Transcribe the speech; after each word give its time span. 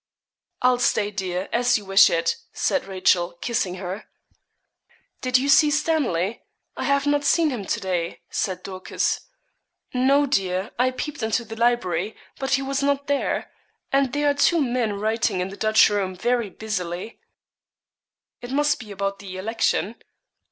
'I'll 0.63 0.79
stay, 0.79 1.11
dear, 1.11 1.47
as 1.53 1.77
you 1.77 1.85
wish 1.85 2.09
it,' 2.09 2.35
said 2.53 2.85
Rachel, 2.87 3.33
kissing 3.39 3.75
her. 3.75 4.05
'Did 5.21 5.37
you 5.37 5.47
see 5.47 5.69
Stanley? 5.69 6.41
I 6.75 6.85
have 6.85 7.05
not 7.05 7.23
seen 7.23 7.51
him 7.51 7.65
to 7.65 7.79
day,' 7.79 8.21
said 8.31 8.63
Dorcas. 8.63 9.19
'No, 9.93 10.25
dear; 10.25 10.71
I 10.79 10.89
peeped 10.89 11.21
into 11.21 11.45
the 11.45 11.55
library, 11.55 12.15
but 12.39 12.55
he 12.55 12.63
was 12.63 12.81
not 12.81 13.05
there; 13.05 13.51
and 13.91 14.11
there 14.11 14.31
are 14.31 14.33
two 14.33 14.59
men 14.59 14.93
writing 14.93 15.39
in 15.39 15.49
the 15.49 15.55
Dutch 15.55 15.87
room, 15.87 16.15
very 16.15 16.49
busily,' 16.49 17.19
'It 18.41 18.49
must 18.51 18.79
be 18.79 18.89
about 18.89 19.19
the 19.19 19.37
election.' 19.37 19.93